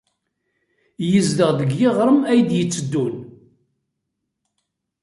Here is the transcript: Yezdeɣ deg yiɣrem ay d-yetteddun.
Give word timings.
Yezdeɣ 1.11 1.51
deg 1.59 1.71
yiɣrem 1.79 2.19
ay 2.31 2.39
d-yetteddun. 2.49 3.15